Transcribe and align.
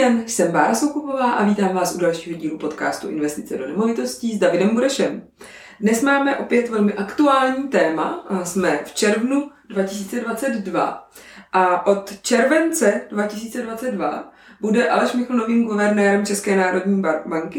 den, 0.00 0.22
jsem 0.26 0.52
Bára 0.52 0.74
Soukupová 0.74 1.30
a 1.30 1.44
vítám 1.44 1.74
vás 1.74 1.94
u 1.94 1.98
dalšího 1.98 2.38
dílu 2.38 2.58
podcastu 2.58 3.08
Investice 3.08 3.56
do 3.56 3.66
nemovitostí 3.66 4.36
s 4.36 4.38
Davidem 4.38 4.74
Burešem. 4.74 5.22
Dnes 5.80 6.02
máme 6.02 6.36
opět 6.36 6.68
velmi 6.68 6.92
aktuální 6.94 7.68
téma. 7.68 8.26
Jsme 8.44 8.80
v 8.84 8.94
červnu 8.94 9.50
2022 9.68 11.08
a 11.52 11.86
od 11.86 12.20
července 12.22 13.00
2022 13.10 14.32
bude 14.60 14.88
Aleš 14.88 15.12
Michl 15.12 15.36
novým 15.36 15.64
guvernérem 15.64 16.26
České 16.26 16.56
národní 16.56 17.02
banky. 17.26 17.58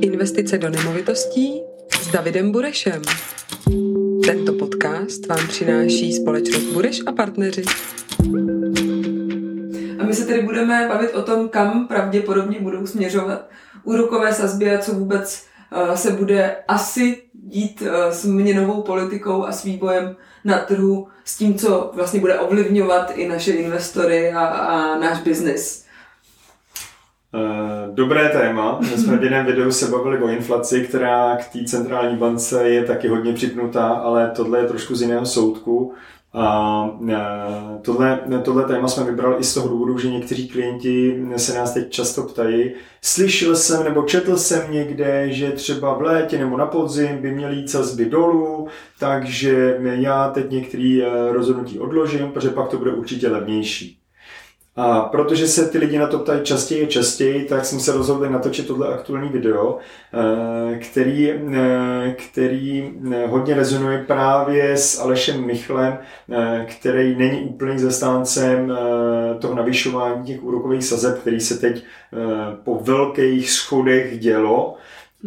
Investice 0.00 0.58
do 0.58 0.70
nemovitostí 0.70 1.62
s 2.00 2.08
Davidem 2.08 2.52
Burešem. 2.52 3.02
Tento 4.26 4.52
podcast 4.52 5.26
vám 5.26 5.48
přináší 5.48 6.12
společnost 6.12 6.64
Bureš 6.64 7.00
a 7.06 7.12
partneři. 7.12 7.62
My 10.06 10.14
se 10.14 10.26
tedy 10.26 10.42
budeme 10.42 10.88
bavit 10.88 11.14
o 11.14 11.22
tom, 11.22 11.48
kam 11.48 11.88
pravděpodobně 11.88 12.60
budou 12.60 12.86
směřovat 12.86 13.48
úrokové 13.84 14.32
sazby 14.32 14.74
a 14.74 14.78
co 14.78 14.94
vůbec 14.94 15.46
eh, 15.72 15.96
se 15.96 16.10
bude 16.10 16.56
asi 16.68 17.22
dít 17.32 17.82
eh, 17.86 18.12
s 18.12 18.24
měnovou 18.24 18.82
politikou 18.82 19.44
a 19.44 19.52
s 19.52 19.64
vývojem 19.64 20.16
na 20.44 20.58
trhu, 20.58 21.08
s 21.24 21.36
tím, 21.36 21.54
co 21.54 21.90
vlastně 21.94 22.20
bude 22.20 22.38
ovlivňovat 22.38 23.10
i 23.14 23.28
naše 23.28 23.52
investory 23.52 24.32
a, 24.32 24.44
a 24.44 24.98
náš 24.98 25.20
biznis. 25.20 25.86
Eh, 27.34 27.90
dobré 27.94 28.28
téma. 28.28 28.78
My 28.80 28.98
jsme 28.98 29.16
v 29.16 29.24
jiném 29.24 29.46
videu 29.46 29.70
se 29.70 29.86
bavili 29.86 30.18
o 30.18 30.28
inflaci, 30.28 30.80
která 30.80 31.36
k 31.36 31.48
té 31.48 31.64
centrální 31.64 32.16
bance 32.16 32.68
je 32.68 32.84
taky 32.84 33.08
hodně 33.08 33.32
připnutá, 33.32 33.88
ale 33.88 34.32
tohle 34.36 34.58
je 34.58 34.66
trošku 34.66 34.94
z 34.94 35.02
jiného 35.02 35.26
soudku. 35.26 35.94
A 36.38 36.90
eh, 37.08 37.78
tohle, 37.82 38.20
tohle 38.44 38.64
téma 38.64 38.88
jsme 38.88 39.04
vybrali 39.04 39.36
i 39.38 39.44
z 39.44 39.54
toho 39.54 39.68
důvodu, 39.68 39.98
že 39.98 40.10
někteří 40.10 40.48
klienti 40.48 41.26
se 41.36 41.54
nás 41.54 41.74
teď 41.74 41.90
často 41.90 42.22
ptají, 42.22 42.72
slyšel 43.02 43.56
jsem 43.56 43.84
nebo 43.84 44.02
četl 44.02 44.36
jsem 44.36 44.72
někde, 44.72 45.32
že 45.32 45.50
třeba 45.50 45.94
v 45.94 46.02
létě 46.02 46.38
nebo 46.38 46.56
na 46.56 46.66
podzim 46.66 47.18
by 47.18 47.32
měly 47.32 47.56
jít 47.56 47.70
sazby 47.70 48.04
dolů, 48.04 48.68
takže 48.98 49.78
já 49.80 50.30
teď 50.30 50.50
některé 50.50 51.00
eh, 51.02 51.32
rozhodnutí 51.32 51.78
odložím, 51.78 52.32
protože 52.32 52.50
pak 52.50 52.68
to 52.68 52.78
bude 52.78 52.90
určitě 52.90 53.28
levnější. 53.28 53.98
A 54.76 55.00
protože 55.00 55.48
se 55.48 55.68
ty 55.68 55.78
lidi 55.78 55.98
na 55.98 56.06
to 56.06 56.18
ptají 56.18 56.40
častěji 56.42 56.84
a 56.84 56.88
častěji, 56.88 57.44
tak 57.44 57.64
jsem 57.64 57.80
se 57.80 57.92
rozhodl 57.92 58.30
natočit 58.30 58.66
tohle 58.66 58.94
aktuální 58.94 59.28
video, 59.28 59.78
eh, 60.14 60.78
který, 60.78 61.30
eh, 61.30 62.14
který 62.28 62.92
eh, 63.12 63.26
hodně 63.26 63.54
rezonuje 63.54 64.04
právě 64.04 64.76
s 64.76 65.00
Alešem 65.00 65.46
Michlem, 65.46 65.98
který 66.64 67.16
není 67.16 67.40
úplný 67.40 67.78
zastáncem 67.78 68.78
toho 69.40 69.54
navyšování 69.54 70.24
těch 70.26 70.44
úrokových 70.44 70.84
sazeb, 70.84 71.18
který 71.18 71.40
se 71.40 71.58
teď 71.58 71.84
po 72.64 72.80
velkých 72.82 73.50
schodech 73.50 74.18
dělo. 74.18 74.76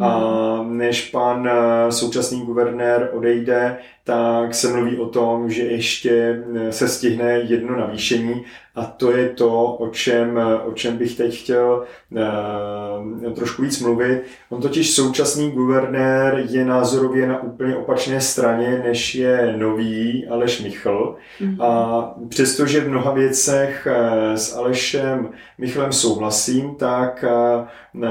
A 0.00 0.20
než 0.68 1.10
pan 1.10 1.50
současný 1.90 2.40
guvernér 2.40 3.10
odejde, 3.12 3.78
tak 4.10 4.54
se 4.54 4.68
mluví 4.68 4.96
o 4.96 5.06
tom, 5.06 5.50
že 5.50 5.62
ještě 5.62 6.42
se 6.70 6.88
stihne 6.88 7.32
jedno 7.32 7.76
navýšení 7.76 8.44
a 8.74 8.84
to 8.84 9.16
je 9.16 9.28
to, 9.28 9.64
o 9.64 9.88
čem, 9.88 10.40
o 10.64 10.72
čem 10.72 10.96
bych 10.96 11.16
teď 11.16 11.40
chtěl 11.40 11.84
uh, 12.10 13.32
trošku 13.32 13.62
víc 13.62 13.80
mluvit. 13.80 14.22
On 14.50 14.62
totiž 14.62 14.90
současný 14.90 15.50
guvernér 15.50 16.44
je 16.48 16.64
názorově 16.64 17.26
na 17.26 17.42
úplně 17.42 17.76
opačné 17.76 18.20
straně, 18.20 18.82
než 18.84 19.14
je 19.14 19.54
nový 19.56 20.26
Aleš 20.28 20.62
Michl. 20.62 21.16
Mm-hmm. 21.40 21.64
A 21.64 22.14
přestože 22.28 22.80
v 22.80 22.88
mnoha 22.88 23.12
věcech 23.12 23.88
s 24.34 24.56
Alešem 24.56 25.28
Michlem 25.58 25.92
souhlasím, 25.92 26.74
tak 26.74 27.24
uh, 27.28 28.04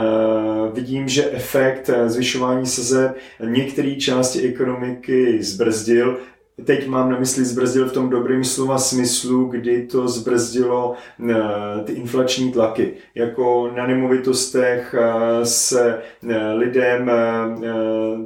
vidím, 0.73 1.07
že 1.07 1.31
efekt 1.31 1.89
zvyšování 2.05 2.65
sazeb 2.65 3.17
některé 3.45 3.95
části 3.95 4.41
ekonomiky 4.41 5.43
zbrzdil 5.89 6.17
Teď 6.65 6.87
mám 6.87 7.11
na 7.11 7.19
mysli 7.19 7.45
zbrzdil 7.45 7.89
v 7.89 7.93
tom 7.93 8.09
dobrým 8.09 8.43
slova 8.43 8.77
smyslu, 8.77 9.45
kdy 9.45 9.87
to 9.87 10.07
zbrzdilo 10.07 10.93
eh, 11.29 11.35
ty 11.83 11.93
inflační 11.93 12.51
tlaky. 12.51 12.93
Jako 13.15 13.71
na 13.75 13.87
nemovitostech 13.87 14.95
eh, 14.99 15.45
se 15.45 16.01
eh, 16.29 16.53
lidem 16.53 17.11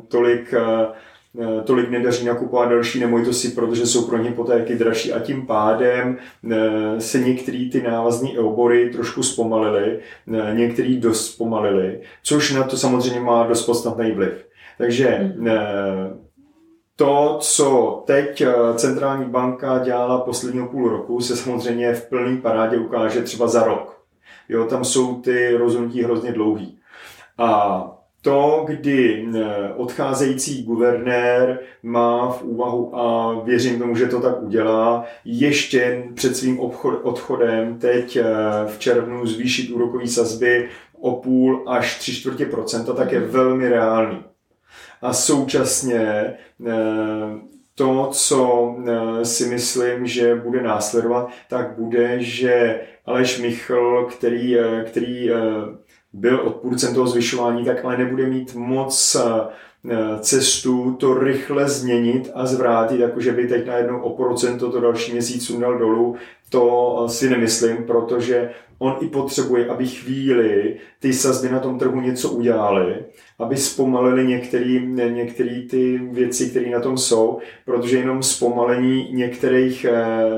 tolik 0.08 0.54
tolik 1.64 1.90
nedaří 1.90 2.26
nakupovat 2.26 2.70
další 2.70 3.00
nemovitosti, 3.00 3.48
protože 3.48 3.86
jsou 3.86 4.08
pro 4.08 4.18
ně 4.18 4.30
hypotéky 4.30 4.76
dražší 4.76 5.14
a 5.14 5.20
tím 5.20 5.46
pádem 5.46 6.18
se 7.00 7.20
některé 7.20 7.70
ty 7.72 7.82
návazné 7.82 8.30
obory 8.40 8.90
trošku 8.90 9.24
zpomalily, 9.24 10.00
některý 10.54 10.98
dost 10.98 11.26
zpomalily, 11.26 12.00
což 12.24 12.54
na 12.54 12.64
to 12.64 12.78
samozřejmě 12.78 13.20
má 13.20 13.48
dost 13.48 13.66
podstatný 13.66 14.12
vliv. 14.12 14.46
Takže 14.78 15.08
hmm 15.08 16.23
to, 17.04 17.38
co 17.42 18.04
teď 18.06 18.42
eh, 18.42 18.54
centrální 18.76 19.26
banka 19.26 19.80
dělala 19.80 20.22
posledního 20.22 20.68
půl 20.68 20.90
roku, 20.90 21.22
se 21.22 21.36
samozřejmě 21.36 21.94
v 21.94 22.10
plný 22.10 22.38
parádě 22.38 22.78
ukáže 22.78 23.22
třeba 23.22 23.48
za 23.48 23.64
rok. 23.64 24.02
Jo, 24.50 24.66
tam 24.66 24.84
jsou 24.84 25.22
ty 25.22 25.58
rozhodnutí 25.58 26.04
hrozně 26.04 26.32
dlouhý. 26.32 26.80
A 27.38 27.84
to, 28.22 28.64
kdy 28.68 29.28
eh, 29.36 29.74
odcházející 29.76 30.64
guvernér 30.64 31.60
má 31.84 32.32
v 32.32 32.44
úvahu, 32.44 33.00
a 33.00 33.34
věřím 33.44 33.80
tomu, 33.80 33.96
že 33.96 34.06
to 34.06 34.22
tak 34.22 34.42
udělá, 34.42 35.06
ještě 35.26 36.04
před 36.14 36.38
svým 36.38 36.60
odchodem 37.04 37.80
teď 37.80 38.16
eh, 38.16 38.24
v 38.68 38.80
červnu 38.80 39.26
zvýšit 39.26 39.72
úrokové 39.72 40.08
sazby 40.08 40.70
o 41.02 41.12
půl 41.12 41.64
až 41.68 42.00
tři 42.00 42.16
čtvrtě 42.16 42.46
procenta, 42.46 42.94
tak 42.94 43.12
je 43.12 43.20
velmi 43.20 43.70
reálný 43.70 44.24
a 45.02 45.14
současně 45.14 46.02
eh, 46.02 46.74
to, 47.76 48.10
co 48.12 48.70
eh, 48.88 49.26
si 49.26 49.46
myslím, 49.46 50.08
že 50.08 50.36
bude 50.36 50.62
následovat, 50.62 51.30
tak 51.50 51.78
bude, 51.78 52.24
že 52.24 52.82
Aleš 53.06 53.40
Michl, 53.40 54.08
který, 54.12 54.60
eh, 54.60 54.84
který 54.84 55.30
byl 56.14 56.40
odpůrcem 56.40 56.94
toho 56.94 57.08
zvyšování, 57.08 57.66
tak 57.66 57.86
ale 57.86 57.98
nebude 57.98 58.26
mít 58.26 58.56
moc 58.56 59.18
cestu 60.20 60.96
to 61.00 61.14
rychle 61.14 61.70
změnit 61.70 62.32
a 62.36 62.46
zvrátit, 62.46 63.00
jakože 63.00 63.32
by 63.32 63.48
teď 63.48 63.66
najednou 63.66 64.02
o 64.02 64.10
procento 64.10 64.72
to 64.72 64.80
další 64.80 65.12
měsíc 65.12 65.46
sundal 65.46 65.78
dolů, 65.78 66.16
to 66.50 67.06
si 67.10 67.30
nemyslím, 67.30 67.78
protože 67.84 68.50
on 68.84 68.96
i 69.02 69.08
potřebuje, 69.08 69.68
aby 69.68 69.88
chvíli 69.88 70.76
ty 71.00 71.14
sazby 71.14 71.50
na 71.50 71.60
tom 71.60 71.80
trhu 71.80 72.02
něco 72.02 72.30
udělali, 72.30 72.96
aby 73.40 73.58
zpomalili 73.58 74.28
některé 74.28 75.62
ty 75.70 76.02
věci, 76.12 76.50
které 76.50 76.70
na 76.70 76.80
tom 76.80 76.98
jsou, 76.98 77.40
protože 77.66 77.98
jenom 77.98 78.24
zpomalení 78.24 79.08
některých, 79.12 79.86
eh, 79.86 79.94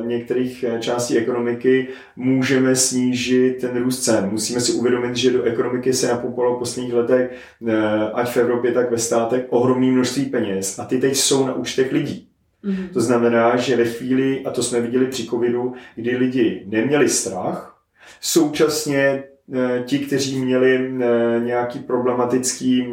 některých 0.05 0.63
eh, 0.63 0.79
částí 0.79 1.17
ekonomiky 1.17 1.87
můžeme 2.15 2.75
snížit 2.75 3.57
ten 3.61 3.83
růst 3.83 4.03
cen. 4.03 4.29
Musíme 4.31 4.59
si 4.59 4.71
uvědomit, 4.73 5.15
že 5.15 5.31
do 5.31 5.43
ekonomiky 5.43 5.93
se 5.93 6.07
napumpalo 6.07 6.55
v 6.55 6.59
posledních 6.59 6.93
letech, 6.93 7.31
eh, 7.67 8.11
ať 8.13 8.29
v 8.29 8.37
Evropě, 8.37 8.71
tak 8.71 8.91
ve 8.91 8.97
státech, 8.97 9.34
ohromné 9.49 9.91
množství 9.91 10.25
peněz 10.25 10.79
a 10.79 10.85
ty 10.85 10.97
teď 10.97 11.15
jsou 11.15 11.47
na 11.47 11.53
účtech 11.53 11.91
lidí. 11.91 12.27
Mm-hmm. 12.65 12.89
To 12.93 13.01
znamená, 13.01 13.55
že 13.55 13.77
ve 13.77 13.85
chvíli, 13.85 14.45
a 14.45 14.49
to 14.49 14.63
jsme 14.63 14.81
viděli 14.81 15.07
při 15.07 15.25
covidu, 15.25 15.73
kdy 15.95 16.17
lidi 16.17 16.63
neměli 16.65 17.09
strach, 17.09 17.75
Současně 18.21 19.23
eh, 19.53 19.83
ti, 19.85 19.99
kteří 19.99 20.39
měli 20.39 20.75
eh, 20.75 21.39
nějaký 21.43 21.79
problematický, 21.79 22.87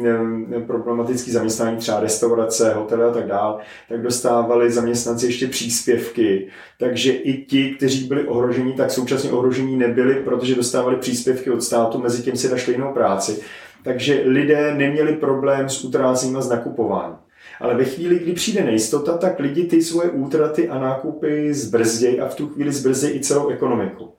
eh, 0.55 0.59
problematický 0.59 1.31
zaměstnání, 1.31 1.77
třeba 1.77 1.99
restaurace, 1.99 2.73
hotely 2.73 3.03
a 3.03 3.11
tak 3.11 3.27
dále, 3.27 3.61
tak 3.89 4.01
dostávali 4.01 4.71
zaměstnanci 4.71 5.25
ještě 5.25 5.47
příspěvky. 5.47 6.47
Takže 6.79 7.11
i 7.11 7.45
ti, 7.45 7.69
kteří 7.69 8.07
byli 8.07 8.27
ohroženi, 8.27 8.73
tak 8.73 8.91
současně 8.91 9.31
ohrožení 9.31 9.77
nebyli, 9.77 10.15
protože 10.15 10.55
dostávali 10.55 10.95
příspěvky 10.95 11.51
od 11.51 11.63
státu, 11.63 11.99
mezi 11.99 12.23
tím 12.23 12.35
si 12.35 12.49
našli 12.49 12.73
jinou 12.73 12.93
práci. 12.93 13.41
Takže 13.83 14.23
lidé 14.25 14.73
neměli 14.75 15.15
problém 15.15 15.69
s 15.69 15.83
utrácením 15.83 16.37
a 16.37 16.41
s 16.41 16.49
nakupováním. 16.49 17.17
Ale 17.59 17.75
ve 17.75 17.83
chvíli, 17.83 18.19
kdy 18.19 18.33
přijde 18.33 18.63
nejistota, 18.63 19.17
tak 19.17 19.39
lidi 19.39 19.63
ty 19.63 19.81
svoje 19.81 20.09
útraty 20.09 20.69
a 20.69 20.79
nákupy 20.79 21.53
zbrzdějí 21.53 22.19
a 22.19 22.27
v 22.27 22.35
tu 22.35 22.49
chvíli 22.49 22.71
zbrzdějí 22.71 23.13
i 23.15 23.19
celou 23.19 23.49
ekonomiku. 23.49 24.13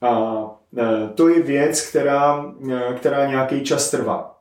A 0.00 0.40
e, 0.78 1.08
to 1.14 1.28
je 1.28 1.42
věc, 1.42 1.88
která, 1.88 2.52
e, 2.72 2.94
která 2.94 3.26
nějaký 3.26 3.60
čas 3.60 3.90
trvá. 3.90 4.39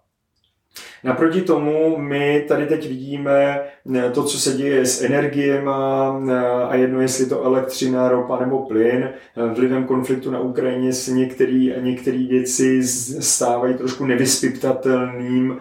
Naproti 1.03 1.41
tomu 1.41 1.97
my 1.97 2.45
tady 2.47 2.65
teď 2.65 2.87
vidíme 2.87 3.59
eh, 3.95 4.09
to, 4.09 4.23
co 4.23 4.39
se 4.39 4.53
děje 4.53 4.85
s 4.85 5.03
energiema 5.03 6.15
eh, 6.29 6.35
a 6.63 6.75
jedno, 6.75 7.01
jestli 7.01 7.25
to 7.25 7.43
elektřina, 7.43 8.09
ropa 8.09 8.39
nebo 8.39 8.59
plyn. 8.59 9.09
Vlivem 9.53 9.85
konfliktu 9.85 10.31
na 10.31 10.39
Ukrajině 10.39 10.93
se 10.93 11.11
některé 11.11 12.27
věci 12.29 12.83
stávají 13.19 13.73
trošku 13.73 14.05
nevyspytatelným, 14.05 15.57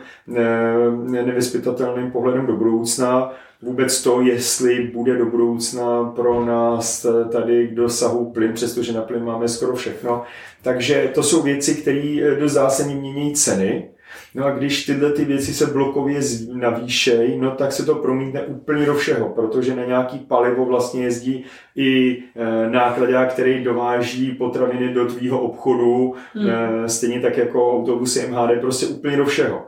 nevyspytatelným 1.24 2.10
pohledem 2.10 2.46
do 2.46 2.56
budoucna 2.56 3.32
vůbec 3.62 4.02
to, 4.02 4.20
jestli 4.20 4.90
bude 4.94 5.18
do 5.18 5.26
budoucna 5.26 6.04
pro 6.04 6.44
nás 6.44 7.06
tady 7.32 7.68
k 7.68 7.74
dosahu 7.74 8.30
plyn, 8.30 8.52
přestože 8.52 8.92
na 8.92 9.02
plyn 9.02 9.24
máme 9.24 9.48
skoro 9.48 9.76
všechno. 9.76 10.22
Takže 10.62 11.10
to 11.14 11.22
jsou 11.22 11.42
věci, 11.42 11.74
které 11.74 12.36
do 12.40 12.48
zásadní 12.48 12.94
mění 12.94 13.34
ceny. 13.34 13.90
No 14.38 14.46
a 14.46 14.50
když 14.50 14.86
tyhle 14.86 15.12
ty 15.12 15.24
věci 15.24 15.54
se 15.54 15.66
blokově 15.66 16.20
navýšejí, 16.52 17.38
no 17.38 17.50
tak 17.50 17.72
se 17.72 17.86
to 17.86 17.94
promítne 17.94 18.42
úplně 18.42 18.86
do 18.86 18.94
všeho, 18.94 19.28
protože 19.28 19.76
na 19.76 19.84
nějaký 19.84 20.18
palivo 20.18 20.64
vlastně 20.64 21.04
jezdí 21.04 21.44
i 21.76 22.18
e, 22.36 22.70
nákladák, 22.70 23.32
který 23.32 23.64
dováží 23.64 24.32
potraviny 24.32 24.94
do 24.94 25.06
tvýho 25.06 25.40
obchodu, 25.40 26.14
hmm. 26.34 26.50
e, 26.50 26.88
stejně 26.88 27.20
tak 27.20 27.36
jako 27.36 27.72
autobusy 27.72 28.28
MHD, 28.28 28.60
prostě 28.60 28.86
úplně 28.86 29.16
do 29.16 29.24
všeho. 29.24 29.66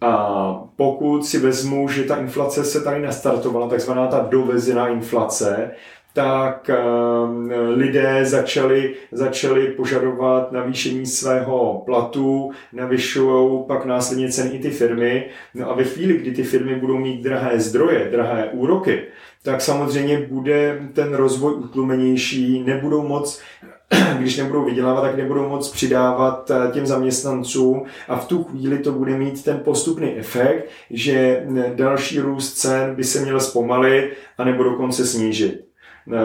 A 0.00 0.64
pokud 0.76 1.26
si 1.26 1.38
vezmu, 1.38 1.88
že 1.88 2.04
ta 2.04 2.16
inflace 2.16 2.64
se 2.64 2.80
tady 2.80 3.02
nastartovala, 3.02 3.68
takzvaná 3.68 4.06
ta 4.06 4.26
dovezená 4.30 4.88
inflace, 4.88 5.70
tak 6.16 6.70
ehm, 6.70 7.50
lidé 7.74 8.24
začali, 8.24 8.94
začali 9.12 9.68
požadovat 9.68 10.52
navýšení 10.52 11.06
svého 11.06 11.82
platu, 11.86 12.50
navyšují 12.72 13.64
pak 13.66 13.84
následně 13.84 14.28
ceny 14.28 14.50
i 14.50 14.58
ty 14.58 14.70
firmy. 14.70 15.28
No 15.54 15.70
a 15.70 15.74
ve 15.74 15.84
chvíli, 15.84 16.18
kdy 16.18 16.32
ty 16.32 16.42
firmy 16.42 16.74
budou 16.74 16.98
mít 16.98 17.22
drahé 17.22 17.60
zdroje, 17.60 18.08
drahé 18.10 18.48
úroky, 18.52 19.02
tak 19.42 19.60
samozřejmě 19.60 20.26
bude 20.30 20.88
ten 20.92 21.14
rozvoj 21.14 21.54
utlumenější, 21.54 22.62
nebudou 22.66 23.08
moc 23.08 23.42
když 24.18 24.36
nebudou 24.36 24.64
vydělávat, 24.64 25.00
tak 25.00 25.16
nebudou 25.16 25.48
moc 25.48 25.70
přidávat 25.70 26.50
eh, 26.50 26.72
těm 26.72 26.86
zaměstnancům 26.86 27.84
a 28.08 28.16
v 28.16 28.28
tu 28.28 28.44
chvíli 28.44 28.78
to 28.78 28.92
bude 28.92 29.18
mít 29.18 29.44
ten 29.44 29.58
postupný 29.58 30.16
efekt, 30.16 30.68
že 30.90 31.46
další 31.74 32.20
růst 32.20 32.52
cen 32.54 32.94
by 32.94 33.04
se 33.04 33.20
měl 33.20 33.40
zpomalit 33.40 34.12
a 34.38 34.44
nebo 34.44 34.62
dokonce 34.62 35.06
snížit. 35.06 35.65
Eh, 36.12 36.18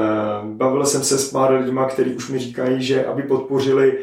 bavil 0.44 0.86
jsem 0.86 1.04
se 1.04 1.18
s 1.18 1.31
pár 1.31 1.54
lidmi, 1.54 1.81
kteří 1.89 2.16
už 2.16 2.30
mi 2.30 2.39
říkají, 2.39 2.83
že 2.83 3.06
aby 3.06 3.24
podpořili, 3.24 3.98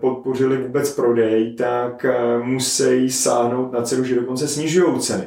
podpořili 0.00 0.56
vůbec 0.56 0.94
prodej, 0.94 1.54
tak 1.54 2.06
musí 2.42 3.10
sáhnout 3.10 3.72
na 3.72 3.82
cenu, 3.82 4.04
že 4.04 4.14
dokonce 4.14 4.48
snižují 4.48 5.00
ceny. 5.00 5.24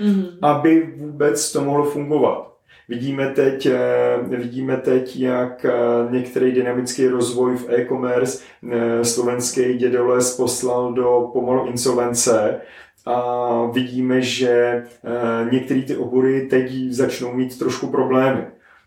Mm-hmm. 0.00 0.26
Aby 0.42 0.92
vůbec 0.96 1.52
to 1.52 1.64
mohlo 1.64 1.84
fungovat. 1.84 2.54
Vidíme 2.88 3.30
teď, 3.30 3.66
eh, 3.66 3.78
vidíme 4.22 4.76
teď, 4.76 5.16
jak 5.16 5.64
eh, 5.64 5.72
některý 6.10 6.52
dynamický 6.52 7.08
rozvoj 7.08 7.56
v 7.56 7.70
e-commerce 7.70 8.44
eh, 8.70 9.04
slovenský 9.04 9.74
dědoles 9.74 10.36
poslal 10.36 10.92
do 10.92 11.30
pomalu 11.32 11.66
insolvence 11.66 12.60
a 13.06 13.66
vidíme, 13.72 14.22
že 14.22 14.82
některé 15.50 15.82
ty 15.82 15.96
obory 15.96 16.46
teď 16.46 16.72
začnou 16.90 17.32
mít 17.32 17.58
trošku 17.58 17.86
problémy. 17.86 18.46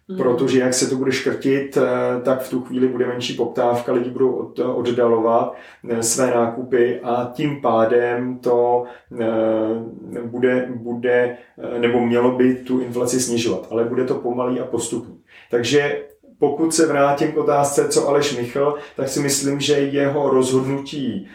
Mm. 0.10 0.18
Protože 0.18 0.60
jak 0.60 0.74
se 0.74 0.90
to 0.90 0.96
bude 0.96 1.12
škrtit, 1.12 1.78
eh, 1.78 2.22
tak 2.22 2.42
v 2.42 2.50
tu 2.50 2.62
chvíli 2.62 2.88
bude 2.88 3.08
menší 3.08 3.34
poptávka, 3.34 3.94
lidi 3.94 4.10
budou 4.10 4.32
od, 4.32 4.60
oddalovat 4.60 5.54
eh, 5.90 6.04
své 6.04 6.28
nákupy 6.28 7.00
a 7.04 7.32
tím 7.34 7.62
pádem 7.62 8.40
to 8.40 8.84
eh, 9.22 9.26
bude, 10.26 10.70
bude, 10.76 11.38
nebo 11.78 12.06
mělo 12.06 12.32
by 12.32 12.56
tu 12.56 12.80
inflaci 12.80 13.20
snižovat, 13.20 13.68
ale 13.72 13.84
bude 13.84 14.04
to 14.04 14.16
pomalý 14.16 14.60
a 14.60 14.66
postupný. 14.66 15.20
Takže 15.52 16.02
pokud 16.40 16.74
se 16.74 16.86
vrátím 16.86 17.32
k 17.32 17.38
otázce, 17.38 17.88
co 17.88 18.08
Aleš 18.08 18.38
Michl, 18.38 18.76
tak 18.96 19.10
si 19.10 19.20
myslím, 19.20 19.60
že 19.60 19.74
jeho 19.74 20.30
rozhodnutí, 20.30 21.28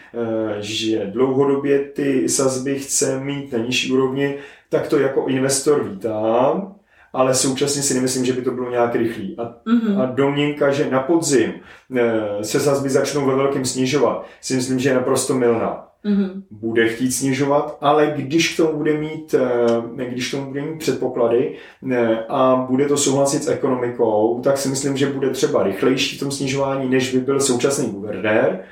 že 0.59 1.05
dlouhodobě 1.05 1.79
ty 1.79 2.29
sazby 2.29 2.79
chce 2.79 3.19
mít 3.19 3.51
na 3.51 3.59
nižší 3.59 3.91
úrovni, 3.91 4.35
tak 4.69 4.87
to 4.87 4.99
jako 4.99 5.25
investor 5.25 5.83
vítám 5.83 6.75
ale 7.13 7.35
současně 7.35 7.81
si 7.81 7.93
nemyslím, 7.93 8.25
že 8.25 8.33
by 8.33 8.41
to 8.41 8.51
bylo 8.51 8.71
nějak 8.71 8.95
rychlý. 8.95 9.35
A, 9.37 9.43
mm-hmm. 9.43 10.01
a 10.01 10.05
domněnka, 10.05 10.71
že 10.71 10.91
na 10.91 10.99
podzim 10.99 11.53
e, 11.95 12.43
se 12.43 12.59
sazby 12.59 12.89
začnou 12.89 13.25
ve 13.25 13.35
velkém 13.35 13.65
snižovat, 13.65 14.25
si 14.41 14.55
myslím, 14.55 14.79
že 14.79 14.89
je 14.89 14.95
naprosto 14.95 15.33
milná. 15.33 15.87
Mm-hmm. 16.05 16.43
Bude 16.51 16.89
chtít 16.89 17.11
snižovat, 17.11 17.77
ale 17.81 18.13
když 18.15 18.53
k 18.53 18.57
tomu 18.57 18.77
bude 18.77 18.97
mít, 18.97 19.33
e, 19.33 20.05
když 20.05 20.27
k 20.27 20.31
tomu 20.31 20.47
bude 20.47 20.61
mít 20.61 20.79
předpoklady 20.79 21.55
e, 21.91 22.25
a 22.29 22.55
bude 22.69 22.85
to 22.85 22.97
souhlasit 22.97 23.43
s 23.43 23.47
ekonomikou, 23.47 24.41
tak 24.43 24.57
si 24.57 24.69
myslím, 24.69 24.97
že 24.97 25.13
bude 25.13 25.29
třeba 25.29 25.63
rychlejší 25.63 26.17
v 26.17 26.19
tom 26.19 26.31
snižování, 26.31 26.89
než 26.89 27.13
by 27.13 27.19
byl 27.19 27.39
současný 27.39 27.89
guvernér, 27.89 28.63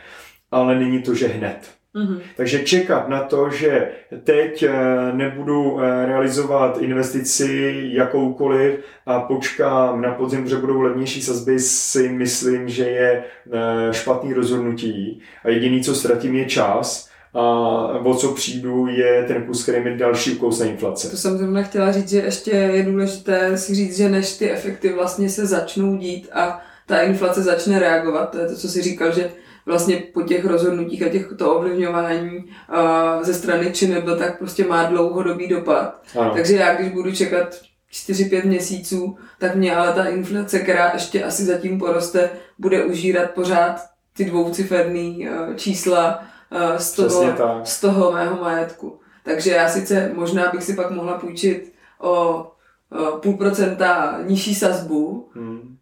ale 0.52 0.80
není 0.80 1.02
to, 1.02 1.16
že 1.16 1.28
hned. 1.28 1.81
Mm-hmm. 1.96 2.20
Takže 2.38 2.60
čekat 2.60 3.10
na 3.10 3.24
to, 3.24 3.50
že 3.50 3.92
teď 4.24 4.64
eh, 4.64 4.72
nebudu 5.14 5.80
eh, 5.80 6.06
realizovat 6.06 6.78
investici 6.78 7.82
jakoukoliv 7.94 8.80
a 9.06 9.20
počkám 9.20 10.02
na 10.02 10.12
podzim, 10.12 10.48
že 10.48 10.56
budou 10.56 10.82
levnější 10.82 11.22
sazby, 11.22 11.60
si 11.60 12.10
myslím, 12.10 12.70
že 12.70 12.84
je 12.84 13.24
eh, 13.52 13.94
špatný 13.94 14.34
rozhodnutí. 14.34 15.22
A 15.44 15.50
jediný, 15.50 15.84
co 15.84 15.96
ztratím, 15.96 16.36
je 16.36 16.46
čas 16.46 17.10
a 17.34 17.42
o 18.04 18.16
co 18.16 18.32
přijdu, 18.32 18.88
je 18.88 19.24
ten 19.28 19.44
kus, 19.44 19.64
který 19.64 19.84
mi 19.84 19.98
další 19.98 20.32
ukousne 20.32 20.68
inflace. 20.68 21.10
To 21.10 21.18
jsem 21.18 21.38
zrovna 21.38 21.64
chtěla 21.64 21.92
říct, 21.92 22.10
že 22.10 22.18
ještě 22.18 22.52
je 22.52 22.84
důležité 22.84 23.58
si 23.58 23.76
říct, 23.76 23.98
že 23.98 24.10
než 24.10 24.38
ty 24.38 24.52
efekty 24.52 24.94
vlastně 24.94 25.30
se 25.30 25.46
začnou 25.46 25.98
dít 25.98 26.30
a 26.34 26.62
ta 26.86 27.02
inflace 27.02 27.42
začne 27.42 27.80
reagovat, 27.80 28.26
to 28.26 28.38
je 28.38 28.48
to, 28.48 28.56
co 28.56 28.70
si 28.70 28.82
říkal, 28.82 29.14
že 29.14 29.30
vlastně 29.66 30.04
po 30.14 30.22
těch 30.22 30.46
rozhodnutích 30.46 31.04
a 31.04 31.10
těchto 31.10 31.56
ovlivňování 31.56 32.38
uh, 32.38 33.24
ze 33.24 33.34
strany 33.34 33.72
ČNB, 33.72 34.06
tak 34.20 34.38
prostě 34.38 34.66
má 34.66 34.84
dlouhodobý 34.84 35.48
dopad. 35.48 36.02
Ano. 36.20 36.32
Takže 36.34 36.56
já, 36.56 36.76
když 36.76 36.92
budu 36.92 37.12
čekat 37.12 37.62
4-5 37.94 38.46
měsíců, 38.46 39.18
tak 39.40 39.56
mě 39.56 39.76
ale 39.76 39.94
ta 39.94 40.06
inflace, 40.06 40.60
která 40.60 40.92
ještě 40.94 41.24
asi 41.24 41.46
zatím 41.46 41.80
poroste, 41.80 42.30
bude 42.60 42.86
užírat 42.86 43.32
pořád 43.32 43.82
ty 44.18 44.26
dvouciferný 44.26 45.30
uh, 45.30 45.56
čísla 45.56 46.24
uh, 46.52 46.78
z, 46.78 46.92
toho, 46.92 47.36
z 47.64 47.82
toho 47.82 48.12
mého 48.12 48.42
majetku. 48.42 49.00
Takže 49.24 49.52
já 49.52 49.70
sice 49.70 50.12
možná 50.14 50.52
bych 50.52 50.64
si 50.64 50.74
pak 50.74 50.92
mohla 50.92 51.18
půjčit 51.18 51.74
o 52.00 52.48
půl 53.22 53.38
procenta 53.38 54.20
nižší 54.26 54.56
sazbu. 54.56 55.30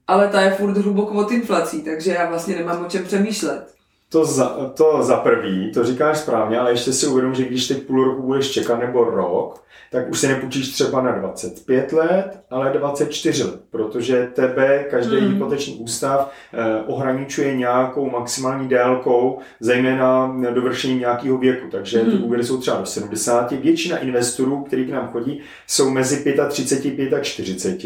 Ale 0.10 0.28
ta 0.28 0.42
je 0.42 0.52
furt 0.52 0.78
hluboko 0.78 1.14
od 1.14 1.32
inflací, 1.32 1.82
takže 1.82 2.12
já 2.12 2.30
vlastně 2.30 2.56
nemám 2.56 2.86
o 2.86 2.90
čem 2.90 3.06
přemýšlet. 3.06 3.79
To 4.10 4.26
za, 4.26 4.72
to 4.74 5.04
za 5.04 5.18
prvý, 5.18 5.72
to 5.72 5.84
říkáš 5.84 6.18
správně, 6.18 6.60
ale 6.60 6.72
ještě 6.72 6.94
si 6.94 7.08
uvědom, 7.08 7.36
že 7.36 7.46
když 7.46 7.68
teď 7.68 7.84
půl 7.84 8.04
roku 8.04 8.22
budeš 8.22 8.52
čekat 8.52 8.80
nebo 8.80 9.04
rok, 9.04 9.64
tak 9.92 10.10
už 10.10 10.20
si 10.20 10.28
nepůjčíš 10.28 10.70
třeba 10.70 11.02
na 11.02 11.12
25 11.12 11.94
let, 11.94 12.40
ale 12.50 12.70
24 12.70 13.44
let, 13.44 13.60
protože 13.72 14.30
tebe 14.34 14.86
každý 14.90 15.18
hmm. 15.18 15.34
hypoteční 15.34 15.76
ústav 15.76 16.32
eh, 16.54 16.84
ohraničuje 16.88 17.58
nějakou 17.58 18.10
maximální 18.10 18.68
délkou, 18.68 19.40
zejména 19.60 20.38
dovršení 20.54 21.00
nějakého 21.00 21.38
věku. 21.38 21.68
Takže 21.72 22.02
hmm. 22.02 22.12
ty 22.12 22.18
úvěry 22.18 22.44
jsou 22.44 22.58
třeba 22.58 22.78
do 22.78 22.86
70. 22.86 23.52
Většina 23.52 23.98
investorů, 23.98 24.64
kteří 24.64 24.86
k 24.86 24.90
nám 24.90 25.10
chodí, 25.12 25.42
jsou 25.68 25.90
mezi 25.90 26.36
35 26.50 27.14
a 27.14 27.20
40. 27.20 27.84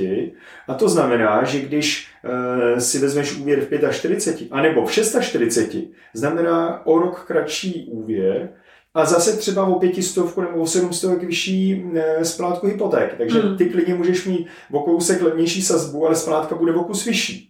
A 0.67 0.73
to 0.73 0.89
znamená, 0.89 1.43
že 1.43 1.59
když 1.59 2.07
eh, 2.75 2.81
si 2.81 2.99
vezmeš 2.99 3.37
úvěr 3.37 3.59
v 3.59 3.91
45, 3.91 4.47
anebo 4.51 4.85
v 4.85 4.91
46, 4.91 5.83
znamená 6.13 6.85
o 6.85 6.99
rok 6.99 7.23
kratší 7.27 7.85
úvěr, 7.91 8.49
a 8.93 9.05
zase 9.05 9.37
třeba 9.37 9.65
o 9.65 9.79
pětistovku 9.79 10.41
nebo 10.41 10.57
o 10.57 10.67
sedmstovek 10.67 11.23
vyšší 11.23 11.85
eh, 11.95 12.25
splátku 12.25 12.67
hypoték. 12.67 13.13
Takže 13.17 13.39
hmm. 13.39 13.57
ty 13.57 13.65
klidně 13.65 13.95
můžeš 13.95 14.25
mít 14.25 14.47
o 14.71 14.79
kousek 14.79 15.21
levnější 15.21 15.61
sazbu, 15.61 16.05
ale 16.05 16.15
splátka 16.15 16.55
bude 16.55 16.73
o 16.73 16.83
kus 16.83 17.05
vyšší. 17.05 17.49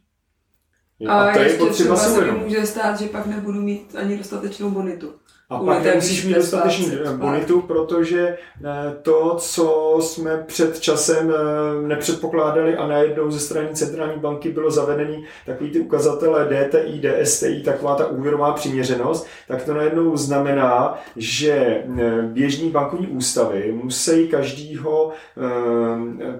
A, 1.07 1.29
a 1.29 1.33
to 1.33 1.39
je 1.39 1.57
potřeba 1.57 1.95
se 1.95 2.31
může 2.31 2.65
stát, 2.65 2.99
že 2.99 3.05
pak 3.05 3.25
nebudu 3.25 3.61
mít 3.61 3.95
ani 3.95 4.17
dostatečnou 4.17 4.69
bonitu. 4.69 5.13
A 5.53 5.59
pak 5.59 5.95
musíš 5.95 6.25
mít 6.25 6.33
dostatečný 6.33 6.91
bonitu, 7.17 7.61
protože 7.61 8.37
eh, 8.63 8.95
to, 9.01 9.35
co 9.39 9.97
jsme 10.01 10.43
před 10.47 10.79
časem 10.79 11.33
eh, 11.33 11.87
nepředpokládali 11.87 12.77
a 12.77 12.87
najednou 12.87 13.31
ze 13.31 13.39
strany 13.39 13.67
centrální 13.73 14.19
banky 14.19 14.51
bylo 14.51 14.71
zavedený 14.71 15.25
takový 15.45 15.71
ty 15.71 15.79
ukazatele 15.79 16.45
DTI, 16.45 17.01
DSTI, 17.01 17.63
taková 17.63 17.95
ta 17.95 18.07
úvěrová 18.07 18.51
přiměřenost, 18.51 19.27
tak 19.47 19.63
to 19.63 19.73
najednou 19.73 20.17
znamená, 20.17 20.99
že 21.15 21.51
eh, 21.51 22.21
běžní 22.21 22.69
bankovní 22.69 23.07
ústavy 23.07 23.79
musí 23.83 24.27
každýho 24.27 25.11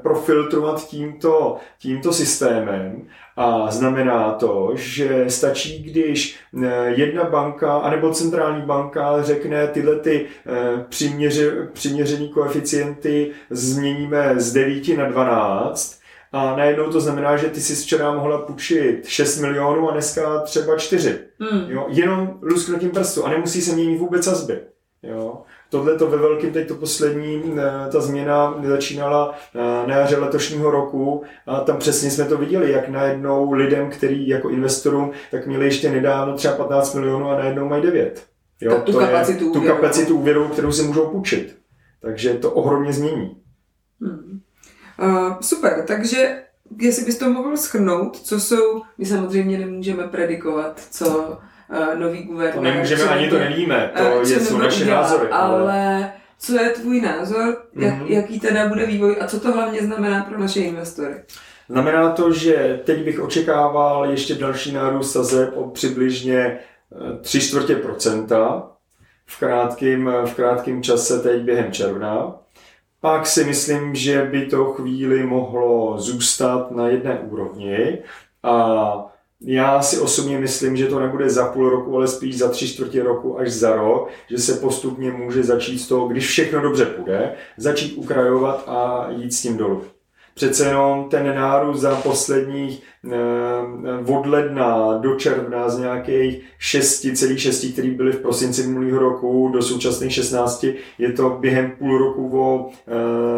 profiltrovat 0.02 0.88
tímto, 0.88 1.58
tímto 1.80 2.14
systémem 2.14 3.08
A 3.38 3.72
znamená 3.72 4.32
to, 4.32 4.72
že 4.76 5.26
stačí, 5.28 5.84
když 5.84 6.40
eh, 6.64 6.94
jedna 6.96 7.24
banka 7.24 7.78
anebo 7.78 8.14
centrální 8.14 8.62
banka 8.62 9.24
řekne 9.24 9.68
tyhle 9.68 9.96
ty 9.96 10.26
eh, 10.46 10.86
přiměře, 10.90 11.68
přiměřený 11.74 12.30
koeficienty 12.30 13.32
změníme 13.50 14.34
z 14.38 14.54
9 14.54 14.98
na 14.98 15.10
12 15.10 16.04
a 16.32 16.56
najednou 16.56 16.92
to 16.92 17.02
znamená, 17.02 17.38
že 17.38 17.48
ty 17.48 17.62
si 17.62 17.76
včera 17.76 18.12
mohla 18.12 18.38
půjčit 18.38 19.08
6 19.08 19.40
milionů 19.40 19.90
a 19.90 19.92
dneska 19.92 20.40
třeba 20.40 20.78
4. 20.78 21.20
Hmm. 21.40 21.66
Jo? 21.72 21.86
Jenom 21.90 22.40
lusknutím 22.42 22.90
prstu 22.92 23.26
a 23.26 23.30
nemusí 23.30 23.62
se 23.62 23.76
měnit 23.76 23.98
vůbec 23.98 24.24
sazby. 24.24 24.60
Jo? 25.04 25.42
Tohle 25.70 25.98
to 25.98 26.08
ve 26.08 26.18
velkém, 26.18 26.52
teď 26.52 26.68
to 26.68 26.76
poslední, 26.76 27.44
eh, 27.58 27.92
ta 27.92 28.02
změna 28.02 28.62
začínala 28.64 29.36
eh, 29.56 29.88
na 29.88 29.96
jaře 29.96 30.18
letošního 30.18 30.72
roku 30.72 31.24
a 31.48 31.60
tam 31.60 31.78
přesně 31.78 32.12
jsme 32.12 32.26
to 32.26 32.38
viděli, 32.38 32.72
jak 32.72 32.90
najednou 32.90 33.52
lidem, 33.52 33.90
který 33.90 34.28
jako 34.28 34.50
investorům, 34.50 35.12
tak 35.32 35.48
měli 35.48 35.66
ještě 35.66 35.92
nedávno 35.92 36.34
třeba 36.34 36.56
15 36.56 36.94
milionů 36.96 37.30
a 37.30 37.38
najednou 37.38 37.68
mají 37.68 37.84
9. 37.84 38.26
Jo, 38.62 38.82
tu, 38.86 38.92
to 38.92 39.00
kapacitu 39.00 39.46
je, 39.46 39.52
tu 39.52 39.62
kapacitu 39.62 40.16
úvěru, 40.16 40.48
kterou 40.48 40.72
si 40.72 40.84
můžou 40.84 41.08
půjčit. 41.08 41.58
Takže 42.02 42.34
to 42.34 42.52
ohromně 42.52 42.94
změní. 42.94 43.38
Hmm. 44.02 44.40
Uh, 45.02 45.40
super, 45.42 45.84
takže 45.88 46.44
jestli 46.82 47.06
bys 47.06 47.18
to 47.18 47.30
mohl 47.30 47.58
schrnout, 47.58 48.18
co 48.18 48.40
jsou, 48.40 48.82
my 48.98 49.06
samozřejmě 49.06 49.58
nemůžeme 49.58 50.08
predikovat, 50.08 50.82
co 50.92 51.38
uh, 51.70 52.00
nový 52.00 52.24
guvernér... 52.24 52.56
To 52.56 52.62
nemůžeme, 52.62 53.04
ani 53.04 53.30
to 53.30 53.40
nevíme, 53.40 53.92
to 53.98 54.04
uh, 54.04 54.30
je, 54.30 54.40
jsou 54.40 54.58
naše 54.58 54.84
udělat, 54.84 55.02
názory. 55.02 55.30
Ale... 55.30 55.62
ale 55.62 56.12
co 56.40 56.62
je 56.62 56.70
tvůj 56.70 57.02
názor, 57.02 57.64
jak, 57.76 57.94
mm-hmm. 57.94 58.06
jaký 58.08 58.40
teda 58.40 58.68
bude 58.68 58.86
vývoj 58.86 59.18
a 59.22 59.28
co 59.28 59.40
to 59.40 59.52
hlavně 59.52 59.82
znamená 59.82 60.24
pro 60.24 60.40
naše 60.40 60.60
investory? 60.60 61.16
Znamená 61.70 62.12
to, 62.12 62.34
že 62.34 62.82
teď 62.84 63.06
bych 63.06 63.20
očekával 63.20 64.10
ještě 64.10 64.36
další 64.36 64.72
nárůst 64.72 65.12
sazeb 65.12 65.58
o 65.58 65.70
přibližně 65.70 66.60
3 67.22 67.40
čtvrtě 67.40 67.76
procenta 67.76 68.70
v 69.26 69.40
krátkém, 69.40 70.14
v 70.26 70.36
krátkém 70.36 70.84
čase 70.84 71.20
teď 71.20 71.42
během 71.42 71.72
června. 71.72 72.36
Pak 73.02 73.28
si 73.28 73.44
myslím, 73.44 73.96
že 73.96 74.24
by 74.24 74.46
to 74.46 74.66
chvíli 74.66 75.24
mohlo 75.24 76.00
zůstat 76.00 76.72
na 76.72 76.88
jedné 76.88 77.20
úrovni 77.20 77.98
a 78.44 78.94
já 79.46 79.82
si 79.82 80.00
osobně 80.00 80.40
myslím, 80.40 80.78
že 80.78 80.88
to 80.88 81.00
nebude 81.00 81.30
za 81.30 81.46
půl 81.46 81.70
roku, 81.70 81.96
ale 81.96 82.08
spíš 82.08 82.38
za 82.38 82.50
tři 82.50 82.68
čtvrtě 82.68 83.04
roku 83.04 83.40
až 83.40 83.52
za 83.52 83.76
rok, 83.76 84.10
že 84.30 84.38
se 84.38 84.54
postupně 84.54 85.12
může 85.12 85.44
začít 85.44 85.80
z 85.80 85.88
toho, 85.88 86.08
když 86.08 86.28
všechno 86.28 86.62
dobře 86.62 86.86
půjde, 86.86 87.34
začít 87.58 87.96
ukrajovat 87.98 88.64
a 88.68 89.08
jít 89.10 89.34
s 89.34 89.42
tím 89.42 89.58
dolů. 89.58 89.82
Přece 90.36 90.68
jenom 90.68 91.10
ten 91.10 91.36
nárůst 91.36 91.80
za 91.80 91.96
posledních 91.96 92.84
eh, 93.12 94.14
od 94.14 94.26
ledna 94.26 94.98
do 94.98 95.16
června 95.16 95.70
z 95.70 95.80
nějakých 95.80 96.44
6,6, 96.62 97.74
který 97.74 97.92
byly 97.92 98.12
v 98.12 98.20
prosinci 98.20 98.68
minulého 98.68 99.00
roku 99.00 99.50
do 99.54 99.62
současných 99.62 100.14
16, 100.14 100.66
je 100.98 101.12
to 101.12 101.30
během 101.30 101.72
půl 101.72 101.98
roku 101.98 102.40
o 102.40 102.70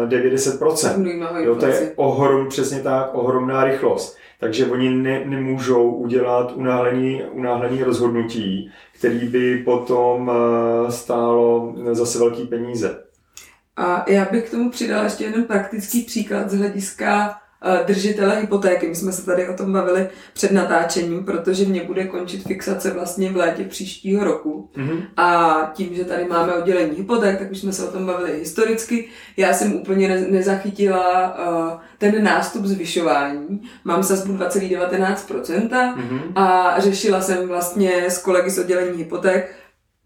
90%. 0.08 1.06
Eh, 1.36 1.44
jo, 1.44 1.54
to 1.54 1.66
je 1.66 1.92
ohrom, 1.96 2.48
přesně 2.48 2.80
tak, 2.80 3.10
ohromná 3.14 3.64
rychlost. 3.64 4.16
Takže 4.40 4.66
oni 4.66 4.90
ne, 4.90 5.24
nemůžou 5.24 5.90
udělat 5.90 6.52
unáhlený, 6.52 7.22
unáhlený 7.32 7.82
rozhodnutí, 7.82 8.70
který 8.98 9.28
by 9.28 9.62
potom 9.64 10.30
eh, 10.30 10.92
stálo 10.92 11.74
zase 11.92 12.18
velký 12.18 12.46
peníze. 12.46 13.02
A 13.76 14.10
já 14.10 14.24
bych 14.24 14.48
k 14.48 14.50
tomu 14.50 14.70
přidala 14.70 15.04
ještě 15.04 15.24
jeden 15.24 15.44
praktický 15.44 16.02
příklad 16.02 16.50
z 16.50 16.58
hlediska 16.58 17.38
držitele 17.86 18.40
hypotéky. 18.40 18.88
My 18.88 18.94
jsme 18.94 19.12
se 19.12 19.26
tady 19.26 19.48
o 19.48 19.54
tom 19.54 19.72
bavili 19.72 20.08
před 20.32 20.52
natáčením, 20.52 21.24
protože 21.24 21.64
mě 21.64 21.84
bude 21.84 22.04
končit 22.04 22.42
fixace 22.42 22.90
vlastně 22.90 23.32
v 23.32 23.36
létě 23.36 23.64
příštího 23.64 24.24
roku. 24.24 24.70
Mm-hmm. 24.76 25.02
A 25.16 25.70
tím, 25.74 25.94
že 25.94 26.04
tady 26.04 26.24
máme 26.24 26.54
oddělení 26.54 26.96
hypoték, 26.96 27.38
tak 27.38 27.50
už 27.50 27.58
jsme 27.58 27.72
se 27.72 27.88
o 27.88 27.92
tom 27.92 28.06
bavili 28.06 28.38
historicky. 28.38 29.08
Já 29.36 29.54
jsem 29.54 29.74
úplně 29.74 30.08
nezachytila 30.08 31.36
uh, 31.38 31.80
ten 31.98 32.24
nástup 32.24 32.64
zvyšování. 32.64 33.62
Mám 33.84 34.02
sazbu 34.02 34.32
2,19% 34.32 35.68
mm-hmm. 35.68 36.20
a 36.34 36.74
řešila 36.78 37.20
jsem 37.20 37.48
vlastně 37.48 38.04
s 38.10 38.18
kolegy 38.18 38.50
z 38.50 38.58
oddělení 38.58 38.98
hypoték 38.98 39.54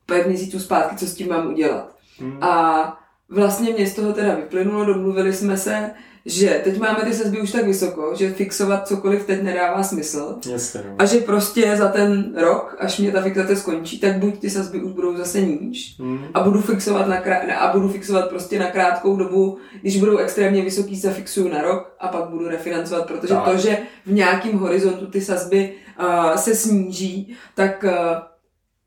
pět 0.07 0.27
měsíců 0.27 0.61
zpátky, 0.61 0.97
co 0.97 1.07
s 1.07 1.15
tím 1.15 1.29
mám 1.29 1.53
udělat. 1.53 1.97
Mm-hmm. 2.21 2.45
A 2.45 2.97
vlastně 3.29 3.73
mě 3.73 3.87
z 3.87 3.95
toho 3.95 4.13
teda 4.13 4.35
vyplynulo, 4.35 4.85
domluvili 4.85 5.33
jsme 5.33 5.57
se, 5.57 5.91
že 6.27 6.61
teď 6.65 6.79
máme 6.79 7.05
ty 7.05 7.15
sazby 7.15 7.41
už 7.41 7.53
tak 7.53 7.65
vysoko, 7.65 8.13
že 8.15 8.33
fixovat 8.33 8.89
cokoliv 8.89 9.27
teď 9.27 9.43
nedává 9.43 9.83
smysl. 9.83 10.39
Jasně, 10.51 10.81
no. 10.89 10.95
A 10.99 11.05
že 11.05 11.19
prostě 11.19 11.77
za 11.77 11.89
ten 11.89 12.35
rok, 12.37 12.77
až 12.79 12.99
mě 12.99 13.13
ta 13.13 13.23
fixace 13.23 13.57
skončí, 13.57 13.99
tak 13.99 14.19
buď 14.19 14.39
ty 14.39 14.51
sazby 14.51 14.83
už 14.83 14.93
budou 14.93 15.17
zase 15.17 15.41
níž 15.41 15.97
mm. 15.99 16.25
a 16.35 16.41
budu 16.41 16.61
fixovat 16.61 17.09
na 17.09 17.21
krát, 17.21 17.43
a 17.59 17.73
budu 17.73 17.89
fixovat 17.89 18.29
prostě 18.29 18.59
na 18.59 18.67
krátkou 18.67 19.17
dobu, 19.17 19.59
když 19.81 19.97
budou 19.97 20.17
extrémně 20.17 20.63
vysoký, 20.63 20.97
zafixuju 20.97 21.49
na 21.49 21.63
rok 21.63 21.95
a 22.01 22.09
pak 22.09 22.25
budu 22.25 22.49
refinancovat, 22.49 23.07
protože 23.07 23.35
tak. 23.35 23.45
to, 23.45 23.57
že 23.57 23.79
v 24.07 24.13
nějakém 24.13 24.59
horizontu 24.59 25.07
ty 25.07 25.21
sazby 25.21 25.73
uh, 26.01 26.37
se 26.37 26.55
sníží, 26.55 27.37
tak 27.55 27.85
uh, 27.85 28.30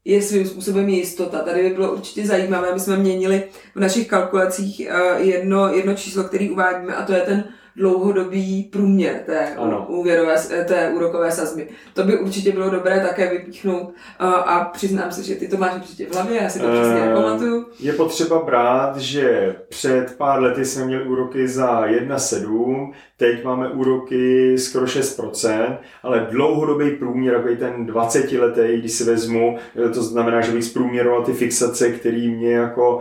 je 0.05 0.22
svým 0.22 0.48
způsobem 0.48 0.89
jistota. 0.89 1.39
Tady 1.39 1.63
by 1.63 1.75
bylo 1.75 1.93
určitě 1.93 2.27
zajímavé, 2.27 2.74
my 2.74 2.79
jsme 2.79 2.98
měnili 2.98 3.43
v 3.75 3.79
našich 3.79 4.07
kalkulacích 4.07 4.79
eh, 4.79 5.19
jedno, 5.19 5.74
jedno 5.74 5.93
číslo, 5.93 6.24
který 6.24 6.50
uvádíme, 6.50 6.95
a 6.95 7.05
to 7.05 7.13
je 7.13 7.22
ten 7.22 7.43
dlouhodobý 7.75 8.63
průměr 8.63 9.20
té, 9.25 9.56
ano. 9.56 9.86
úvěrové, 9.89 10.36
té 10.68 10.89
úrokové 10.89 11.32
sazby. 11.32 11.68
To 11.94 12.03
by 12.03 12.20
určitě 12.20 12.51
bylo 12.51 12.70
dobré 12.70 13.00
také 13.00 13.30
vypíchnout 13.30 13.94
a 14.20 14.70
přiznám 14.74 15.12
se, 15.12 15.24
že 15.24 15.36
ty 15.36 15.48
to 15.48 15.58
máš 15.58 15.75
určitě 15.75 16.06
v 16.06 16.13
hlavě, 16.13 16.44
já 16.44 16.50
si 16.50 16.60
to 16.60 16.68
přesně 16.68 17.13
uh, 17.13 17.13
pamatuju. 17.13 17.65
Je 17.80 17.94
potřeba 17.94 18.44
brát, 18.44 18.98
že 18.98 19.56
před 19.70 20.15
pár 20.18 20.42
lety 20.42 20.65
jsme 20.65 20.86
měli 20.86 21.03
úroky 21.03 21.48
za 21.48 21.88
1,7, 21.88 22.92
teď 23.18 23.44
máme 23.44 23.70
úroky 23.70 24.58
skoro 24.58 24.86
6%, 24.86 25.77
ale 26.03 26.27
dlouhodobý 26.32 26.92
průměr, 26.92 27.34
jako 27.34 27.48
ten 27.60 27.86
20 27.86 28.32
letý, 28.32 28.80
když 28.80 28.92
si 28.92 29.03
vezmu, 29.03 29.58
eh, 29.86 29.89
to 29.89 30.03
znamená, 30.03 30.42
že 30.42 30.51
bych 30.51 30.63
zprůměroval 30.63 31.24
ty 31.24 31.34
fixace, 31.34 31.92
který 31.92 32.32
mě 32.32 32.53
jako, 32.53 33.00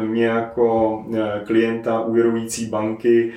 mě 0.00 0.26
jako 0.26 1.04
klienta 1.46 2.00
úvěrující 2.00 2.66
banky 2.66 3.32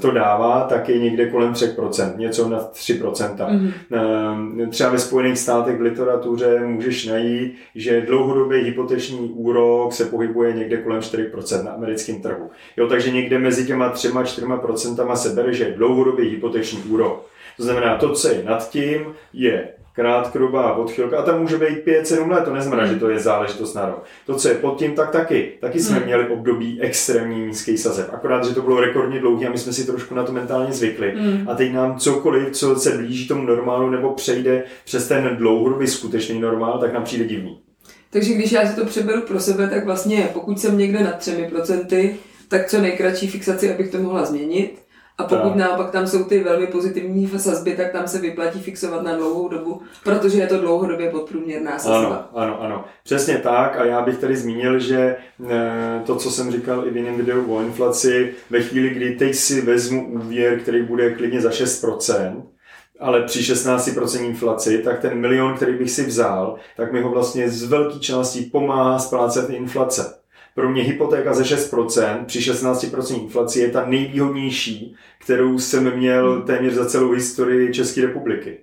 to 0.00 0.10
dává, 0.10 0.60
tak 0.68 0.88
je 0.88 0.98
někde 0.98 1.30
kolem 1.30 1.52
3%, 1.52 2.16
něco 2.16 2.48
na 2.48 2.58
3%. 2.58 3.36
Mm-hmm. 3.36 4.68
Třeba 4.68 4.90
ve 4.90 4.98
Spojených 4.98 5.38
státech 5.38 5.78
v 5.78 5.80
literatuře 5.80 6.60
můžeš 6.60 7.06
najít, 7.06 7.54
že 7.74 8.00
dlouhodobý 8.00 8.56
hypoteční 8.56 9.18
úrok 9.18 9.92
se 9.92 10.04
pohybuje 10.04 10.52
někde 10.52 10.76
kolem 10.76 11.00
4% 11.00 11.64
na 11.64 11.70
americkém 11.70 12.22
trhu. 12.22 12.50
Jo, 12.76 12.88
takže 12.88 13.10
někde 13.10 13.38
mezi 13.38 13.66
těma 13.66 13.92
3-4% 13.92 15.14
se 15.14 15.28
bere, 15.28 15.52
že 15.52 15.64
je 15.64 15.72
dlouhodobý 15.72 16.28
hypoteční 16.28 16.78
úrok. 16.82 17.26
To 17.56 17.62
znamená, 17.62 17.96
to, 17.96 18.12
co 18.12 18.28
je 18.28 18.42
nad 18.44 18.70
tím, 18.70 19.00
je 19.32 19.68
krátkodobá 19.94 20.74
odchylka 20.74 21.18
a 21.18 21.22
tam 21.22 21.40
může 21.40 21.58
být 21.58 21.86
5-7 21.86 22.30
let, 22.30 22.44
to 22.44 22.54
neznamená, 22.54 22.86
že 22.86 22.96
to 22.96 23.10
je 23.10 23.18
záležitost 23.18 23.74
na 23.74 23.86
rok. 23.86 24.04
To, 24.26 24.34
co 24.34 24.48
je 24.48 24.54
pod 24.54 24.78
tím, 24.78 24.94
tak 24.94 25.10
taky. 25.10 25.52
Taky 25.60 25.80
jsme 25.80 25.96
hmm. 25.96 26.04
měli 26.04 26.28
období 26.28 26.80
extrémní 26.80 27.46
nízký 27.46 27.78
sazeb. 27.78 28.08
Akorát, 28.12 28.44
že 28.44 28.54
to 28.54 28.62
bylo 28.62 28.80
rekordně 28.80 29.20
dlouhý 29.20 29.46
a 29.46 29.50
my 29.50 29.58
jsme 29.58 29.72
si 29.72 29.86
trošku 29.86 30.14
na 30.14 30.24
to 30.24 30.32
mentálně 30.32 30.72
zvykli. 30.72 31.12
Hmm. 31.16 31.48
A 31.48 31.54
teď 31.54 31.72
nám 31.72 31.98
cokoliv, 31.98 32.50
co 32.50 32.76
se 32.76 32.90
blíží 32.90 33.28
tomu 33.28 33.42
normálu 33.42 33.90
nebo 33.90 34.12
přejde 34.12 34.64
přes 34.84 35.08
ten 35.08 35.36
dlouhodobý 35.36 35.86
skutečný 35.86 36.40
normál, 36.40 36.78
tak 36.78 36.92
nám 36.92 37.04
přijde 37.04 37.24
divný. 37.24 37.60
Takže 38.10 38.34
když 38.34 38.52
já 38.52 38.66
si 38.66 38.76
to 38.76 38.84
přeberu 38.84 39.22
pro 39.22 39.40
sebe, 39.40 39.68
tak 39.68 39.84
vlastně 39.84 40.28
pokud 40.32 40.60
jsem 40.60 40.78
někde 40.78 41.04
nad 41.04 41.20
3%, 41.20 42.14
tak 42.48 42.68
co 42.68 42.80
nejkratší 42.80 43.28
fixaci, 43.28 43.74
abych 43.74 43.90
to 43.90 43.98
mohla 43.98 44.24
změnit. 44.24 44.81
A 45.22 45.28
pokud 45.28 45.48
tak. 45.48 45.56
naopak 45.56 45.90
tam 45.90 46.06
jsou 46.06 46.24
ty 46.24 46.44
velmi 46.44 46.66
pozitivní 46.66 47.28
sazby, 47.36 47.76
tak 47.76 47.92
tam 47.92 48.08
se 48.08 48.18
vyplatí 48.18 48.60
fixovat 48.60 49.02
na 49.02 49.16
dlouhou 49.16 49.48
dobu, 49.48 49.82
protože 50.04 50.38
je 50.38 50.46
to 50.46 50.58
dlouhodobě 50.58 51.10
podprůměrná 51.10 51.78
sazba. 51.78 51.96
Ano, 51.96 52.28
ano, 52.34 52.62
ano. 52.62 52.84
Přesně 53.04 53.38
tak 53.38 53.76
a 53.80 53.84
já 53.84 54.02
bych 54.02 54.18
tady 54.18 54.36
zmínil, 54.36 54.78
že 54.78 55.16
eh, 55.50 56.02
to, 56.06 56.16
co 56.16 56.30
jsem 56.30 56.50
říkal 56.50 56.86
i 56.86 56.90
v 56.90 56.96
jiném 56.96 57.16
videu 57.16 57.54
o 57.54 57.62
inflaci, 57.62 58.34
ve 58.50 58.60
chvíli, 58.60 58.90
kdy 58.90 59.10
teď 59.10 59.34
si 59.34 59.60
vezmu 59.60 60.12
úvěr, 60.12 60.58
který 60.58 60.82
bude 60.82 61.10
klidně 61.10 61.40
za 61.40 61.50
6%, 61.50 62.42
ale 63.00 63.22
při 63.22 63.40
16% 63.40 64.24
inflaci, 64.24 64.78
tak 64.78 65.00
ten 65.00 65.14
milion, 65.14 65.54
který 65.54 65.78
bych 65.78 65.90
si 65.90 66.04
vzal, 66.04 66.56
tak 66.76 66.92
mi 66.92 67.02
ho 67.02 67.10
vlastně 67.10 67.50
z 67.50 67.62
velké 67.62 67.98
části 67.98 68.40
pomáhá 68.40 68.98
splácet 68.98 69.50
inflace. 69.50 70.21
Pro 70.54 70.70
mě 70.70 70.82
hypotéka 70.82 71.34
ze 71.34 71.42
6% 71.42 72.24
při 72.24 72.38
16% 72.38 73.22
inflaci 73.22 73.60
je 73.60 73.70
ta 73.70 73.86
nejvýhodnější, 73.86 74.96
kterou 75.18 75.58
jsem 75.58 75.96
měl 75.96 76.32
hmm. 76.32 76.42
téměř 76.42 76.72
za 76.72 76.86
celou 76.86 77.10
historii 77.10 77.72
České 77.72 78.00
republiky. 78.00 78.58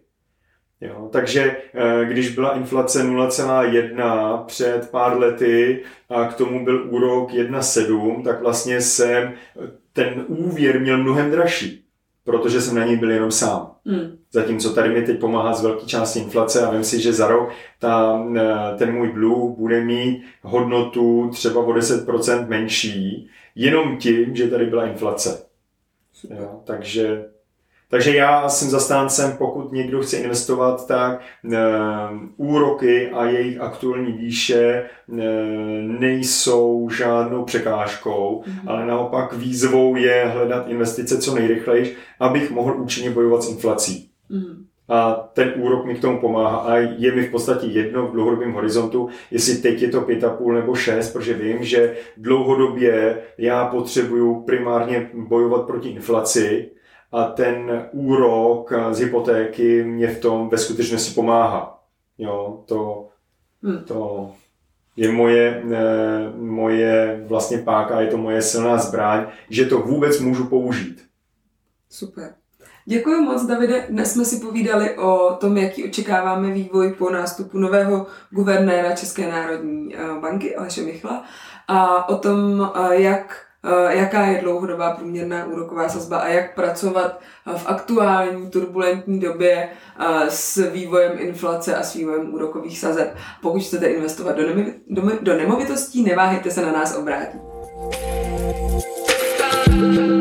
Jo, 0.81 1.09
takže 1.11 1.57
eh, 1.73 2.05
když 2.05 2.35
byla 2.35 2.57
inflace 2.57 3.03
0,1 3.03 4.45
před 4.45 4.89
pár 4.91 5.17
lety 5.17 5.83
a 6.09 6.25
k 6.25 6.33
tomu 6.33 6.65
byl 6.65 6.87
úrok 6.89 7.31
1,7, 7.31 8.23
tak 8.23 8.41
vlastně 8.41 8.81
jsem 8.81 9.33
ten 9.93 10.25
úvěr 10.27 10.79
měl 10.79 10.97
mnohem 10.97 11.31
dražší 11.31 11.88
protože 12.29 12.61
jsem 12.61 12.75
na 12.75 12.85
něj 12.85 12.97
byl 12.97 13.11
jenom 13.11 13.31
sám. 13.31 13.71
Hmm. 13.85 14.17
Zatímco 14.31 14.73
tady 14.73 14.89
mi 14.89 15.01
teď 15.01 15.19
pomáhá 15.19 15.53
z 15.53 15.63
velké 15.63 15.85
části 15.85 16.19
inflace 16.19 16.61
a 16.61 16.71
vím 16.71 16.83
si, 16.83 17.01
že 17.01 17.13
za 17.13 17.27
rok 17.27 17.49
ta, 17.79 18.25
eh, 18.35 18.77
ten 18.77 18.93
můj 18.93 19.11
blue 19.11 19.55
bude 19.57 19.83
mít 19.83 20.23
hodnotu 20.41 21.29
třeba 21.33 21.61
o 21.61 21.73
10% 21.73 22.47
menší, 22.47 23.29
jenom 23.55 23.97
tím, 23.97 24.35
že 24.35 24.47
tady 24.47 24.65
byla 24.65 24.85
inflace. 24.85 25.45
Jo, 26.39 26.61
takže 26.63 27.25
takže 27.89 28.15
já 28.15 28.49
jsem 28.49 28.69
zastáncem, 28.69 29.31
pokud 29.37 29.71
někdo 29.71 30.01
chce 30.01 30.17
investovat, 30.17 30.87
tak 30.87 31.21
e, 31.53 31.57
úroky 32.37 33.09
a 33.09 33.25
jejich 33.25 33.61
aktuální 33.61 34.11
výše 34.11 34.63
e, 34.63 34.85
nejsou 35.81 36.89
žádnou 36.89 37.45
překážkou, 37.45 38.43
mm-hmm. 38.45 38.59
ale 38.67 38.85
naopak 38.85 39.33
výzvou 39.33 39.95
je 39.95 40.31
hledat 40.33 40.67
investice 40.67 41.17
co 41.17 41.35
nejrychleji, 41.35 41.95
abych 42.19 42.51
mohl 42.51 42.81
účinně 42.81 43.09
bojovat 43.09 43.43
s 43.43 43.49
inflací. 43.49 44.09
Mm-hmm. 44.31 44.69
A 44.89 45.29
ten 45.33 45.53
úrok 45.57 45.85
mi 45.85 45.95
k 45.95 46.01
tomu 46.01 46.19
pomáhá 46.19 46.57
a 46.57 46.75
je 46.77 47.15
mi 47.15 47.27
v 47.27 47.31
podstatě 47.31 47.67
jedno 47.67 48.07
v 48.07 48.11
dlouhodobém 48.11 48.53
horizontu, 48.53 49.09
jestli 49.31 49.57
teď 49.57 49.81
je 49.81 49.87
to 49.87 50.01
5,5 50.01 50.53
nebo 50.53 50.75
6, 50.75 51.13
protože 51.13 51.33
vím, 51.33 51.63
že 51.63 51.95
dlouhodobě 52.17 53.21
já 53.37 53.65
potřebuju 53.65 54.41
primárně 54.41 55.09
bojovat 55.13 55.67
proti 55.67 55.89
inflaci, 55.89 56.71
a 57.11 57.23
ten 57.23 57.87
úrok 57.91 58.73
z 58.91 58.99
hypotéky 58.99 59.83
mě 59.83 60.07
v 60.07 60.19
tom 60.19 60.49
ve 60.49 60.57
skutečnosti 60.57 61.13
pomáhá. 61.13 61.83
Jo, 62.17 62.63
to, 62.65 63.07
hmm. 63.63 63.83
to 63.83 64.31
je 64.95 65.11
moje, 65.11 65.63
eh, 65.71 66.31
moje 66.37 67.23
vlastně 67.27 67.57
páka, 67.57 68.01
je 68.01 68.07
to 68.07 68.17
moje 68.17 68.41
silná 68.41 68.77
zbraň, 68.77 69.25
že 69.49 69.65
to 69.65 69.79
vůbec 69.79 70.19
můžu 70.19 70.47
použít. 70.47 71.01
Super. 71.89 72.33
Děkuji 72.85 73.21
moc, 73.21 73.45
Davide. 73.45 73.85
Dnes 73.89 74.13
jsme 74.13 74.25
si 74.25 74.39
povídali 74.39 74.97
o 74.97 75.37
tom, 75.39 75.57
jaký 75.57 75.83
očekáváme 75.89 76.51
vývoj 76.51 76.93
po 76.93 77.09
nástupu 77.09 77.57
nového 77.57 78.07
guvernéra 78.29 78.95
České 78.95 79.31
národní 79.31 79.95
eh, 79.95 80.19
banky 80.21 80.55
Aleše 80.55 80.81
Michla 80.81 81.23
a 81.67 82.09
o 82.09 82.17
tom, 82.17 82.71
eh, 82.75 83.01
jak 83.01 83.48
Eh, 83.63 83.97
jaká 83.97 84.25
je 84.25 84.41
dlouhodobá 84.41 84.91
průměrná 84.91 85.45
úroková 85.45 85.89
sazba 85.89 86.17
a 86.17 86.27
jak 86.27 86.55
pracovat 86.55 87.19
eh, 87.47 87.57
v 87.57 87.67
aktuální 87.67 88.49
turbulentní 88.49 89.19
době 89.19 89.69
eh, 89.99 90.29
s 90.29 90.71
vývojem 90.71 91.11
inflace 91.17 91.75
a 91.75 91.83
s 91.83 91.93
vývojem 91.93 92.33
úrokových 92.33 92.79
sazeb. 92.79 93.15
Pokud 93.41 93.61
chcete 93.61 93.87
investovat 93.87 94.35
do, 94.35 94.47
nemi, 94.47 94.73
do, 94.87 95.11
do 95.21 95.37
nemovitostí, 95.37 96.03
neváhejte 96.03 96.51
se 96.51 96.61
na 96.65 96.71
nás 96.71 96.97
obrátit. 96.97 97.39
thank 99.69 99.95
you 99.95 100.18